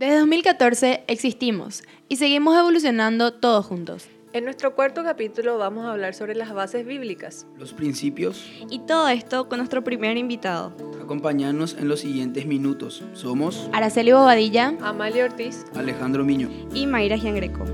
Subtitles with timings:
[0.00, 4.08] Desde 2014 existimos y seguimos evolucionando todos juntos.
[4.32, 7.46] En nuestro cuarto capítulo vamos a hablar sobre las bases bíblicas.
[7.58, 8.50] Los principios.
[8.70, 10.72] Y todo esto con nuestro primer invitado.
[11.02, 13.04] Acompañarnos en los siguientes minutos.
[13.12, 17.66] Somos Araceli Bobadilla, Amalia Ortiz, Alejandro Miño y Mayra Giangreco.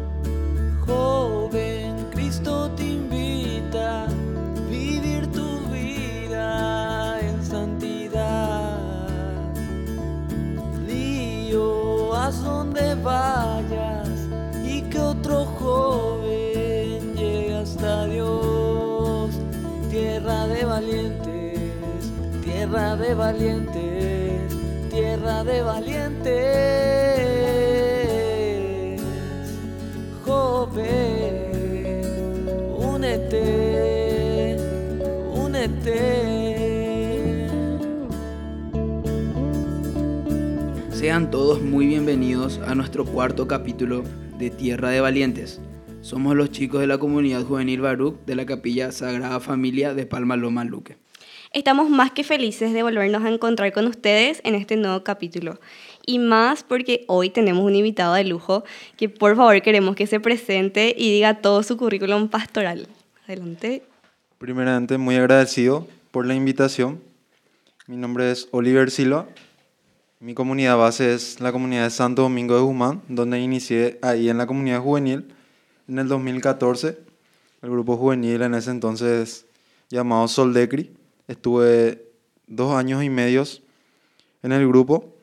[0.85, 1.66] Joven,
[12.27, 14.09] Donde vayas
[14.65, 19.31] y que otro joven llegue hasta Dios.
[19.91, 22.11] Tierra de valientes,
[22.45, 26.96] tierra de valientes, tierra de valientes.
[40.97, 44.03] Sean todos muy bienvenidos a nuestro cuarto capítulo
[44.39, 45.61] de Tierra de Valientes.
[46.01, 50.37] Somos los chicos de la comunidad juvenil Baruch de la capilla Sagrada Familia de Palma
[50.37, 50.97] Loma Luque.
[51.53, 55.61] Estamos más que felices de volvernos a encontrar con ustedes en este nuevo capítulo.
[56.07, 58.65] Y más porque hoy tenemos un invitado de lujo
[58.97, 62.89] que por favor queremos que se presente y diga todo su currículum pastoral.
[63.27, 63.83] Adelante.
[64.39, 67.03] Primeramente, muy agradecido por la invitación.
[67.87, 69.29] Mi nombre es Oliver Silva.
[70.27, 74.39] Mi comunidad base es la comunidad de Santo Domingo de Guzmán, donde inicié ahí en
[74.39, 75.33] la comunidad juvenil
[75.87, 76.99] en el 2014.
[77.63, 79.47] El grupo juvenil en ese entonces
[79.89, 80.93] llamado Soldecri.
[81.29, 82.11] Estuve
[82.49, 83.63] dos años y medios
[84.43, 85.15] en el grupo.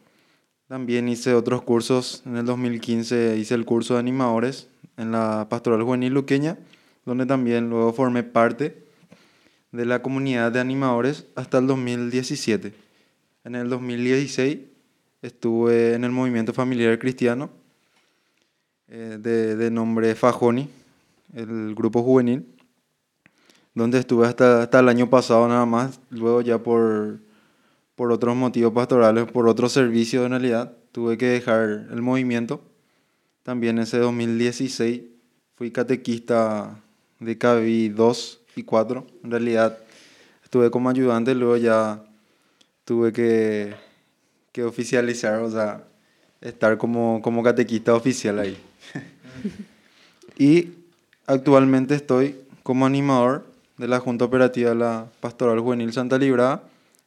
[0.69, 2.23] También hice otros cursos.
[2.25, 6.57] En el 2015 hice el curso de animadores en la Pastoral Juvenil Luqueña,
[7.05, 8.85] donde también luego formé parte
[9.73, 12.73] de la comunidad de animadores hasta el 2017.
[13.43, 14.71] En el 2016
[15.23, 17.49] estuve en el movimiento familiar cristiano
[18.89, 20.69] eh, de, de, nombre Fajoni,
[21.33, 22.45] el grupo juvenil,
[23.73, 27.19] donde estuve hasta, hasta el año pasado nada más, luego ya por,
[27.95, 32.61] por otros motivos pastorales, por otro servicio en realidad, tuve que dejar el movimiento.
[33.43, 35.03] También ese 2016
[35.55, 36.79] fui catequista
[37.19, 39.07] de CABI 2 y 4.
[39.23, 39.77] En realidad
[40.43, 42.03] estuve como ayudante, luego ya
[42.85, 43.73] tuve que,
[44.53, 45.83] que oficializar, o sea,
[46.39, 48.57] estar como, como catequista oficial ahí.
[50.37, 50.69] y
[51.25, 53.45] actualmente estoy como animador
[53.77, 56.63] de la Junta Operativa de la Pastoral Juvenil Santa Librada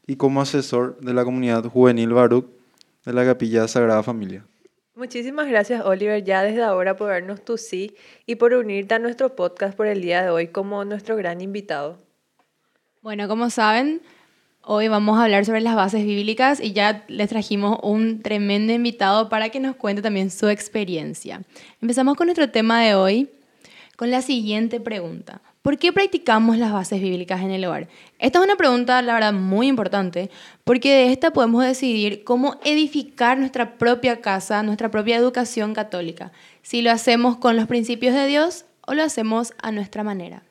[0.06, 2.46] y como asesor de la comunidad juvenil Baruch
[3.04, 4.44] de la Capilla Sagrada Familia.
[4.96, 9.36] Muchísimas gracias Oliver ya desde ahora por darnos tu sí y por unirte a nuestro
[9.36, 11.98] podcast por el día de hoy como nuestro gran invitado.
[13.02, 14.00] Bueno, como saben,
[14.68, 19.28] hoy vamos a hablar sobre las bases bíblicas y ya les trajimos un tremendo invitado
[19.28, 21.42] para que nos cuente también su experiencia.
[21.80, 23.30] Empezamos con nuestro tema de hoy
[23.94, 25.40] con la siguiente pregunta.
[25.62, 27.88] ¿Por qué practicamos las bases bíblicas en el hogar?
[28.18, 30.30] Esta es una pregunta, la verdad, muy importante,
[30.64, 36.82] porque de esta podemos decidir cómo edificar nuestra propia casa, nuestra propia educación católica, si
[36.82, 40.42] lo hacemos con los principios de Dios o lo hacemos a nuestra manera.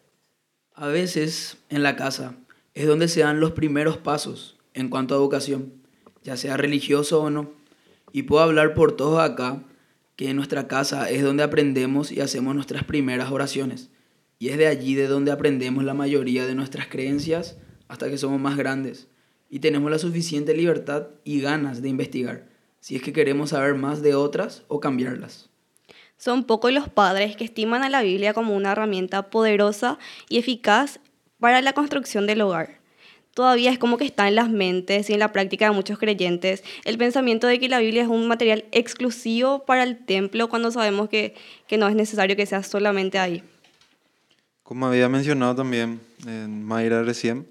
[0.74, 2.36] A veces, en la casa,
[2.76, 5.74] es donde se dan los primeros pasos en cuanto a educación,
[6.24, 7.52] ya sea religioso o no.
[8.12, 9.64] Y puedo hablar por todos acá
[10.16, 13.90] que en nuestra casa es donde aprendemos y hacemos nuestras primeras oraciones.
[14.38, 18.40] Y es de allí de donde aprendemos la mayoría de nuestras creencias hasta que somos
[18.40, 19.08] más grandes
[19.50, 22.48] y tenemos la suficiente libertad y ganas de investigar,
[22.80, 25.50] si es que queremos saber más de otras o cambiarlas.
[26.18, 30.00] Son pocos los padres que estiman a la Biblia como una herramienta poderosa
[30.30, 31.00] y eficaz
[31.40, 32.80] para la construcción del hogar.
[33.34, 36.64] Todavía es como que está en las mentes y en la práctica de muchos creyentes
[36.86, 41.10] el pensamiento de que la Biblia es un material exclusivo para el templo cuando sabemos
[41.10, 41.36] que,
[41.68, 43.44] que no es necesario que sea solamente ahí.
[44.64, 47.46] Como había mencionado también en Mayra recién,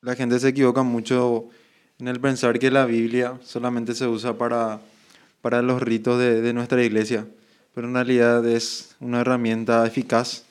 [0.00, 1.48] la gente se equivoca mucho
[2.00, 4.80] en el pensar que la Biblia solamente se usa para,
[5.40, 7.26] para los ritos de, de nuestra iglesia,
[7.74, 10.44] pero en realidad es una herramienta eficaz,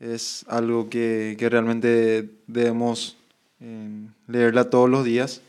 [0.00, 3.16] es algo que, que realmente debemos
[3.60, 5.42] eh, leerla todos los días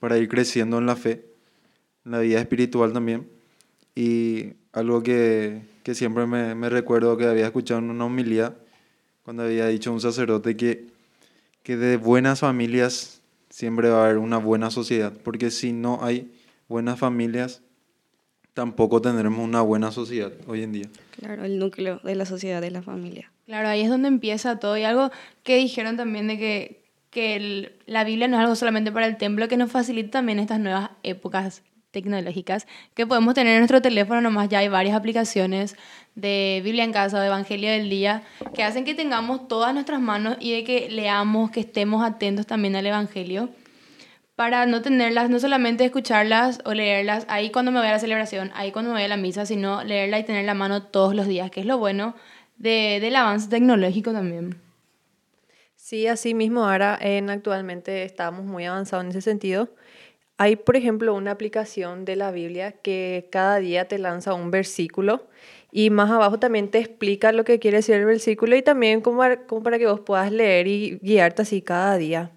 [0.00, 1.24] para ir creciendo en la fe,
[2.04, 3.26] en la vida espiritual también,
[3.94, 8.54] y algo que, que siempre me, recuerdo que había escuchado en una homilía
[9.22, 10.88] cuando había dicho un sacerdote que,
[11.62, 16.30] que de buenas familias siempre va a haber una buena sociedad, porque si no hay
[16.68, 17.62] buenas familias,
[18.52, 20.88] tampoco tendremos una buena sociedad hoy en día.
[21.18, 23.32] Claro, el núcleo de la sociedad es la familia.
[23.46, 24.76] Claro, ahí es donde empieza todo.
[24.76, 25.10] Y algo
[25.44, 29.48] que dijeron también de que, que la Biblia no es algo solamente para el templo,
[29.48, 31.62] que nos facilita también estas nuevas épocas
[31.92, 35.76] tecnológicas que podemos tener en nuestro teléfono, nomás ya hay varias aplicaciones
[36.14, 38.22] de Biblia en casa o de Evangelio del Día
[38.54, 42.76] que hacen que tengamos todas nuestras manos y de que leamos, que estemos atentos también
[42.76, 43.48] al Evangelio
[44.34, 48.50] para no tenerlas, no solamente escucharlas o leerlas ahí cuando me voy a la celebración,
[48.54, 51.26] ahí cuando me voy a la misa, sino leerla y tener la mano todos los
[51.26, 52.14] días, que es lo bueno
[52.56, 54.60] de, del avance tecnológico también.
[55.74, 59.68] Sí, así mismo ahora en actualmente estamos muy avanzados en ese sentido.
[60.38, 65.26] Hay, por ejemplo, una aplicación de la Biblia que cada día te lanza un versículo
[65.72, 69.22] y más abajo también te explica lo que quiere decir el versículo y también como,
[69.46, 72.32] como para que vos puedas leer y guiarte así cada día.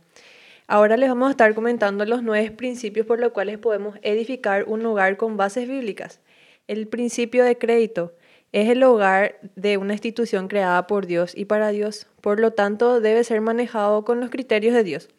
[0.67, 4.85] Ahora les vamos a estar comentando los nueve principios por los cuales podemos edificar un
[4.85, 6.21] hogar con bases bíblicas.
[6.67, 8.13] El principio de crédito
[8.51, 12.99] es el hogar de una institución creada por Dios y para Dios, por lo tanto
[12.99, 15.09] debe ser manejado con los criterios de Dios.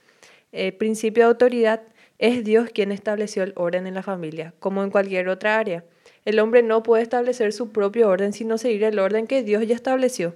[0.52, 1.82] El principio de autoridad
[2.18, 5.84] es Dios quien estableció el orden en la familia, como en cualquier otra área.
[6.24, 9.74] El hombre no puede establecer su propio orden sino seguir el orden que Dios ya
[9.74, 10.34] estableció.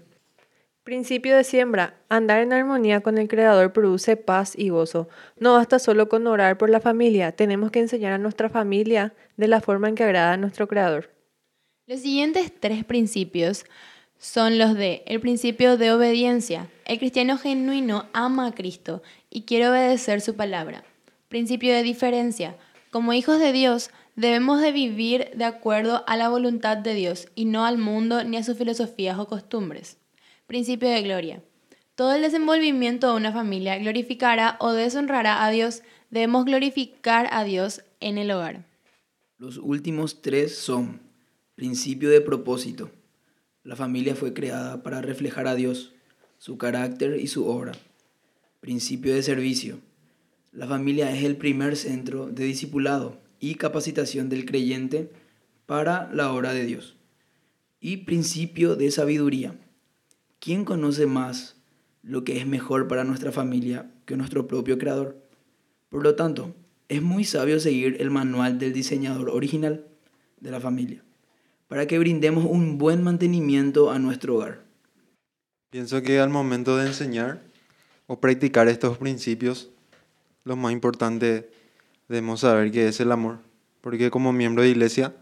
[0.84, 1.94] Principio de siembra.
[2.10, 5.08] Andar en armonía con el Creador produce paz y gozo.
[5.38, 9.48] No basta solo con orar por la familia, tenemos que enseñar a nuestra familia de
[9.48, 11.08] la forma en que agrada a nuestro Creador.
[11.86, 13.66] Los siguientes tres principios
[14.16, 16.70] son los de el principio de obediencia.
[16.86, 20.82] El cristiano genuino ama a Cristo y quiere obedecer su palabra.
[21.28, 22.56] Principio de diferencia.
[22.90, 27.44] Como hijos de Dios, debemos de vivir de acuerdo a la voluntad de Dios y
[27.44, 29.98] no al mundo ni a sus filosofías o costumbres.
[30.46, 31.42] Principio de gloria.
[31.96, 35.82] Todo el desenvolvimiento de una familia glorificará o deshonrará a Dios.
[36.08, 38.64] Debemos glorificar a Dios en el hogar.
[39.36, 41.03] Los últimos tres son
[41.54, 42.90] principio de propósito.
[43.62, 45.92] La familia fue creada para reflejar a Dios,
[46.38, 47.72] su carácter y su obra.
[48.60, 49.78] Principio de servicio.
[50.52, 55.12] La familia es el primer centro de discipulado y capacitación del creyente
[55.66, 56.96] para la obra de Dios.
[57.80, 59.54] Y principio de sabiduría.
[60.40, 61.56] ¿Quién conoce más
[62.02, 65.22] lo que es mejor para nuestra familia que nuestro propio creador?
[65.88, 66.54] Por lo tanto,
[66.88, 69.86] es muy sabio seguir el manual del diseñador original
[70.40, 71.04] de la familia
[71.68, 74.64] para que brindemos un buen mantenimiento a nuestro hogar.
[75.70, 77.42] Pienso que al momento de enseñar
[78.06, 79.70] o practicar estos principios,
[80.44, 81.50] lo más importante
[82.08, 83.38] debemos saber que es el amor,
[83.80, 85.14] porque como miembro de iglesia,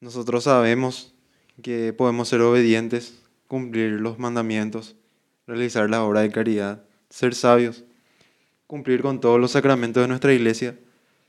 [0.00, 1.14] nosotros sabemos
[1.62, 4.96] que podemos ser obedientes cumplir los mandamientos,
[5.46, 7.84] realizar la obra de caridad, ser sabios,
[8.66, 10.78] cumplir con todos los sacramentos de nuestra iglesia,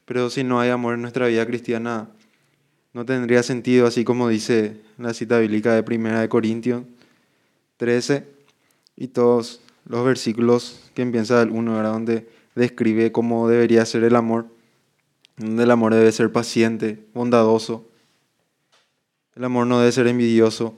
[0.05, 2.09] pero si no hay amor en nuestra vida cristiana,
[2.93, 6.83] no tendría sentido, así como dice la cita bíblica de Primera de Corintios
[7.77, 8.25] 13
[8.97, 14.15] y todos los versículos que empieza del 1, era donde describe cómo debería ser el
[14.15, 14.45] amor,
[15.37, 17.87] donde el amor debe ser paciente, bondadoso,
[19.35, 20.77] el amor no debe ser envidioso,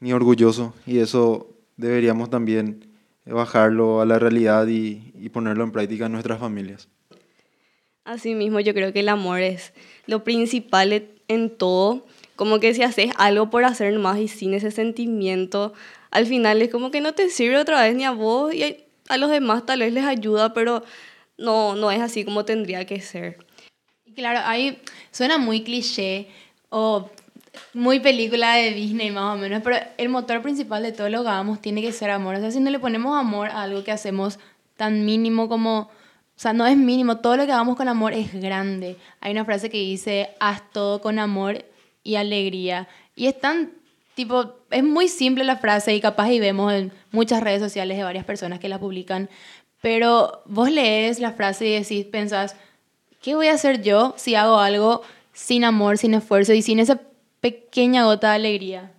[0.00, 2.86] ni orgulloso y eso deberíamos también
[3.26, 6.88] bajarlo a la realidad y, y ponerlo en práctica en nuestras familias.
[8.04, 9.72] Asimismo, yo creo que el amor es
[10.06, 10.92] lo principal
[11.28, 12.04] en todo.
[12.36, 15.74] Como que si haces algo por hacer más y sin ese sentimiento,
[16.10, 19.16] al final es como que no te sirve otra vez ni a vos y a
[19.16, 20.82] los demás tal vez les ayuda, pero
[21.38, 23.38] no, no es así como tendría que ser.
[24.14, 24.78] Claro, ahí
[25.10, 26.28] suena muy cliché
[26.68, 27.10] o
[27.74, 31.28] muy película de Disney más o menos, pero el motor principal de todo lo que
[31.28, 32.36] hagamos tiene que ser amor.
[32.36, 34.38] O sea, si no le ponemos amor a algo que hacemos
[34.76, 35.90] tan mínimo como,
[36.42, 38.96] sea, no es mínimo, todo lo que hagamos con amor es grande.
[39.20, 41.64] Hay una frase que dice, haz todo con amor
[42.02, 42.88] y alegría.
[43.14, 43.72] Y es tan,
[44.14, 48.04] tipo, es muy simple la frase y capaz y vemos en muchas redes sociales de
[48.04, 49.30] varias personas que la publican,
[49.80, 52.56] pero vos lees la frase y decís, pensás,
[53.20, 57.00] ¿qué voy a hacer yo si hago algo sin amor, sin esfuerzo y sin esa
[57.42, 58.92] pequeña gota de alegría.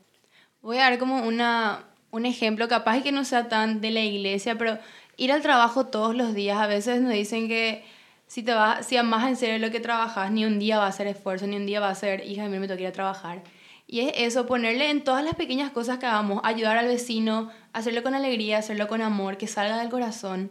[0.62, 4.58] Voy a dar como una, un ejemplo, capaz que no sea tan de la iglesia,
[4.58, 4.78] pero
[5.18, 7.84] ir al trabajo todos los días, a veces nos dicen que
[8.28, 10.92] si, te vas, si amas en serio lo que trabajas, ni un día va a
[10.92, 12.92] ser esfuerzo, ni un día va a ser, hija, a mí me toca ir a
[12.92, 13.44] trabajar.
[13.86, 18.02] Y es eso, ponerle en todas las pequeñas cosas que hagamos, ayudar al vecino, hacerlo
[18.02, 20.50] con alegría, hacerlo con amor, que salga del corazón,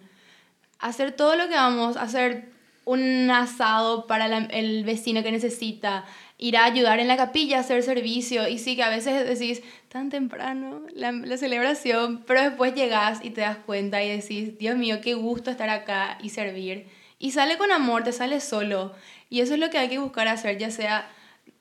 [0.78, 2.52] hacer todo lo que vamos, hacer
[2.84, 6.04] un asado para el vecino que necesita,
[6.42, 8.48] ir a ayudar en la capilla, hacer servicio.
[8.48, 13.30] Y sí, que a veces decís, tan temprano la, la, celebración, pero después llegás y
[13.30, 16.88] te das cuenta y decís, Dios mío, qué gusto estar acá y servir.
[17.20, 18.92] Y sale con amor, te sale solo.
[19.30, 21.08] Y eso es lo que hay que buscar hacer, ya sea,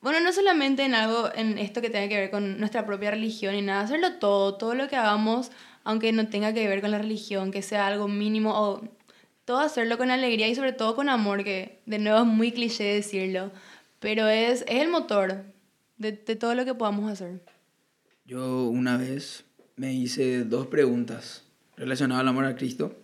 [0.02, 3.54] bueno, no solamente en algo, en esto que tenga que ver con nuestra propia religión
[3.54, 5.52] y nada, hacerlo todo, todo lo que hagamos,
[5.84, 8.82] aunque no tenga que ver con la religión, que sea algo mínimo o
[9.46, 12.84] todo hacerlo con alegría y sobre todo con amor, que de nuevo es muy cliché
[12.84, 13.52] decirlo,
[14.02, 15.46] pero es, es el motor
[15.98, 17.40] de, de todo lo que podamos hacer.
[18.26, 19.46] Yo una vez
[19.78, 21.46] me hice dos preguntas
[21.78, 22.98] relacionadas al amor a Cristo.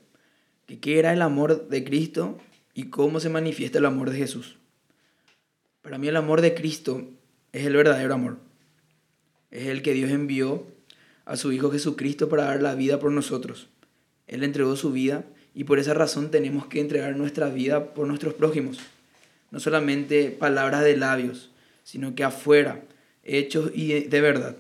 [0.66, 2.40] Que ¿Qué era el amor de Cristo
[2.74, 4.58] y cómo se manifiesta el amor de Jesús?
[5.84, 7.08] Para mí el amor de Cristo
[7.54, 8.40] es el verdadero amor.
[9.52, 10.66] Es el que Dios envió
[11.26, 13.70] a su Hijo Jesucristo para dar la vida por nosotros.
[14.26, 18.34] Él entregó su vida y por esa razón tenemos que entregar nuestra vida por nuestros
[18.34, 18.80] prójimos.
[19.52, 21.52] No solamente palabras de labios,
[21.84, 22.84] sino que afuera,
[23.24, 24.58] hechos y de, verdad.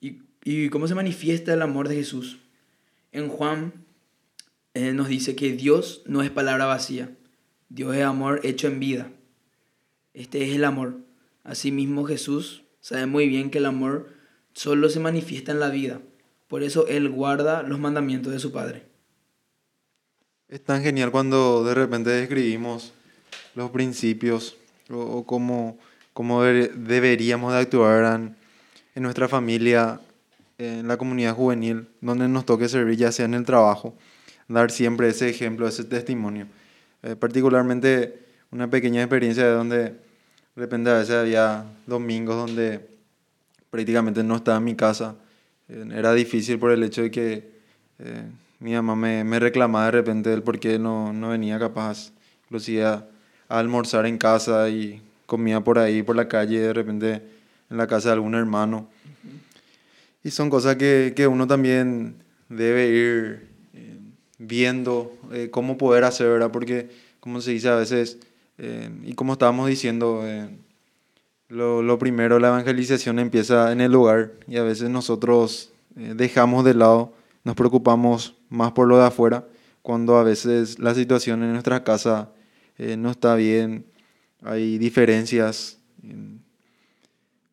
[0.00, 2.38] ¿Y, ¿Y cómo se manifiesta el amor de Jesús?
[3.10, 3.72] En Juan
[4.74, 7.10] eh, nos dice que Dios no es palabra vacía.
[7.68, 9.10] Dios es amor hecho en vida.
[10.14, 10.98] Este es el amor.
[11.44, 14.08] Asimismo Jesús sabe muy bien que el amor
[14.52, 16.00] solo se manifiesta en la vida.
[16.48, 18.84] Por eso Él guarda los mandamientos de su Padre.
[20.48, 22.92] Es tan genial cuando de repente describimos
[23.54, 24.56] los principios
[24.90, 25.78] o, o cómo,
[26.12, 28.36] cómo debe- deberíamos de actuar en,
[28.94, 30.00] en nuestra familia,
[30.58, 33.94] en la comunidad juvenil, donde nos toque servir, ya sea en el trabajo,
[34.48, 36.46] dar siempre ese ejemplo, ese testimonio.
[37.02, 38.20] Eh, particularmente
[38.50, 39.96] una pequeña experiencia de donde de
[40.54, 42.86] repente a veces había domingos donde
[43.70, 45.16] prácticamente no estaba en mi casa.
[45.68, 47.50] Eh, era difícil por el hecho de que
[47.98, 48.24] eh,
[48.60, 52.12] mi mamá me, me reclamaba de repente del por qué no, no venía capaz,
[52.44, 52.98] inclusive
[53.58, 57.22] almorzar en casa y comía por ahí, por la calle, de repente
[57.70, 58.88] en la casa de algún hermano.
[60.24, 62.16] Y son cosas que, que uno también
[62.48, 63.98] debe ir eh,
[64.38, 66.50] viendo eh, cómo poder hacer, ¿verdad?
[66.50, 66.90] Porque,
[67.20, 68.18] como se dice a veces,
[68.58, 70.22] eh, y como estábamos diciendo,
[71.48, 76.74] lo, lo primero, la evangelización empieza en el hogar y a veces nosotros dejamos de
[76.74, 77.12] lado,
[77.44, 79.46] nos preocupamos más por lo de afuera,
[79.82, 82.30] cuando a veces la situación en nuestra casa
[82.78, 83.84] eh, no está bien,
[84.42, 85.78] hay diferencias,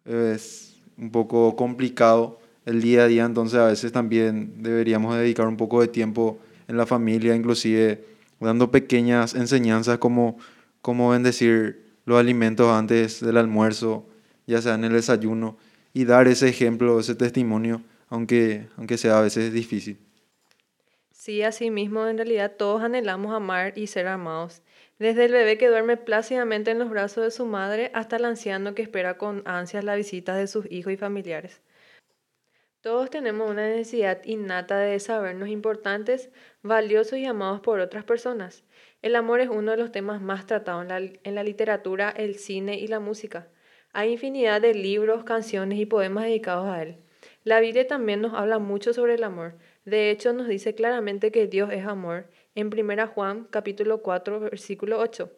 [0.06, 5.48] eh, es un poco complicado el día a día, entonces a veces también deberíamos dedicar
[5.48, 8.04] un poco de tiempo en la familia, inclusive
[8.40, 10.38] dando pequeñas enseñanzas como
[10.82, 14.08] cómo bendecir los alimentos antes del almuerzo,
[14.48, 15.58] ya sea en el desayuno,
[15.94, 20.00] y dar ese ejemplo, ese testimonio, aunque, aunque sea a veces difícil.
[21.12, 24.62] Sí, así mismo, en realidad todos anhelamos amar y ser amados.
[25.00, 28.76] Desde el bebé que duerme plácidamente en los brazos de su madre hasta el anciano
[28.76, 31.62] que espera con ansias la visita de sus hijos y familiares.
[32.82, 36.32] Todos tenemos una necesidad innata de sabernos importantes,
[36.64, 38.66] valiosos y amados por otras personas.
[39.02, 42.36] El amor es uno de los temas más tratados en la, en la literatura, el
[42.36, 43.48] cine y la música.
[43.94, 46.98] Hay infinidad de libros, canciones y poemas dedicados a él.
[47.46, 49.56] La Biblia también nos habla mucho sobre el amor.
[49.86, 55.00] De hecho, nos dice claramente que Dios es amor en 1 Juan capítulo 4 versículo
[55.00, 55.32] 8.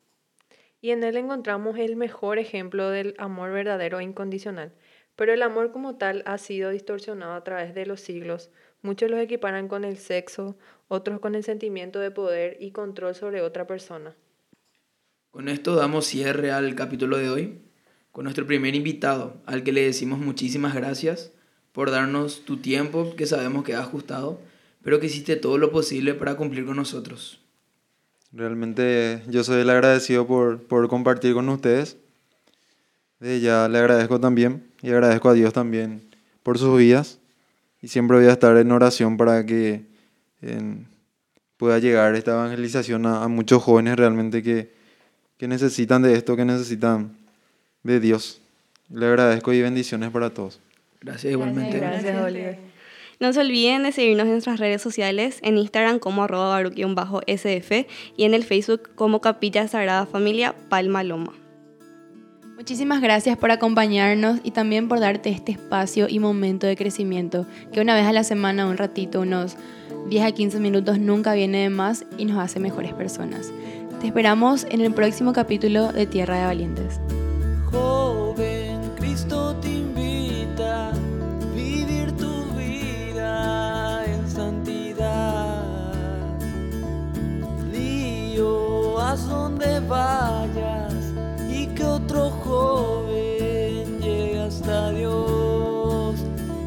[0.82, 4.74] Y en él encontramos el mejor ejemplo del amor verdadero e incondicional.
[5.15, 8.50] Pero el amor como tal ha sido distorsionado a través de los siglos.
[8.82, 13.41] Muchos los equiparan con el sexo, otros con el sentimiento de poder y control sobre
[13.41, 14.15] otra persona.
[15.30, 17.62] Con esto damos cierre al capítulo de hoy,
[18.12, 21.32] con nuestro primer invitado, al que le decimos muchísimas gracias
[21.72, 24.41] por darnos tu tiempo, que sabemos que has ajustado,
[24.84, 27.40] pero que hiciste todo lo posible para cumplir con nosotros.
[28.34, 31.98] Realmente yo soy el agradecido por, por compartir con ustedes.
[33.20, 36.02] De ya le agradezco también y agradezco a Dios también
[36.44, 37.20] por sus vidas.
[37.82, 39.84] Y siempre voy a estar en oración para que
[40.42, 40.88] en,
[41.58, 44.72] pueda llegar esta evangelización a, a muchos jóvenes realmente que,
[45.38, 47.18] que necesitan de esto, que necesitan
[47.84, 48.42] de Dios.
[48.90, 50.60] Le agradezco y bendiciones para todos.
[51.02, 51.80] Gracias igualmente.
[51.80, 52.71] Gracias, Oliver.
[53.22, 57.86] No se olviden de seguirnos en nuestras redes sociales, en Instagram como arroba baruch-sf
[58.18, 61.32] y en el Facebook como Capilla Sagrada Familia Palma Loma.
[62.58, 67.82] Muchísimas gracias por acompañarnos y también por darte este espacio y momento de crecimiento, que
[67.82, 69.56] una vez a la semana, un ratito, unos
[70.10, 73.54] 10 a 15 minutos, nunca viene de más y nos hace mejores personas.
[74.00, 77.00] Te esperamos en el próximo capítulo de Tierra de Valientes.
[89.91, 90.93] Vayas
[91.50, 96.15] y que otro joven llegue hasta Dios.